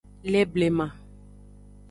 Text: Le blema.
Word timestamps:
Le 0.23 0.41
blema. 0.45 0.87